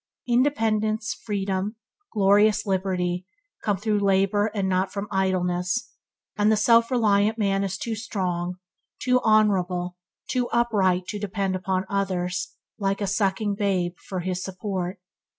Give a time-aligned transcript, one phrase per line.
[0.27, 1.75] Independence, freedom,
[2.11, 3.27] glorious liberty,
[3.63, 5.91] come through labour and not from idleness,
[6.35, 8.57] and the self reliant man is too strong,
[8.97, 14.99] too honourable, too upright to depend upon others, like a sucking babe, for his support.